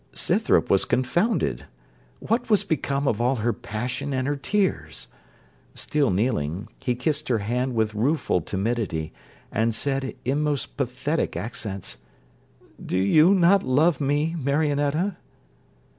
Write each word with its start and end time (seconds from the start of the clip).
Scythrop 0.13 0.67
was 0.71 0.83
confounded. 0.83 1.65
What 2.19 2.49
was 2.49 2.63
become 2.63 3.07
of 3.07 3.21
all 3.21 3.35
her 3.35 3.53
passion 3.53 4.15
and 4.15 4.27
her 4.27 4.35
tears? 4.35 5.07
Still 5.75 6.09
kneeling, 6.09 6.69
he 6.79 6.95
kissed 6.95 7.27
her 7.29 7.37
hand 7.37 7.75
with 7.75 7.93
rueful 7.93 8.41
timidity, 8.41 9.13
and 9.51 9.75
said, 9.75 10.15
in 10.25 10.41
most 10.41 10.75
pathetic 10.75 11.37
accents, 11.37 11.97
'Do 12.83 12.97
you 12.97 13.35
not 13.35 13.61
love 13.61 14.01
me, 14.01 14.35
Marionetta?' 14.39 15.17